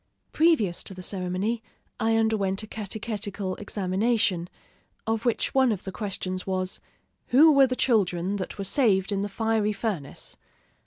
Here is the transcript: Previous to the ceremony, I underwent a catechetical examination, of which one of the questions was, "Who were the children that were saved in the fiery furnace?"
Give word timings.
Previous 0.31 0.83
to 0.85 0.95
the 0.95 1.03
ceremony, 1.03 1.61
I 1.99 2.17
underwent 2.17 2.63
a 2.63 2.67
catechetical 2.67 3.55
examination, 3.57 4.49
of 5.05 5.25
which 5.25 5.53
one 5.53 5.71
of 5.71 5.83
the 5.83 5.91
questions 5.91 6.47
was, 6.47 6.79
"Who 7.27 7.51
were 7.51 7.67
the 7.67 7.75
children 7.75 8.37
that 8.37 8.57
were 8.57 8.63
saved 8.63 9.11
in 9.11 9.21
the 9.21 9.29
fiery 9.29 9.73
furnace?" 9.73 10.37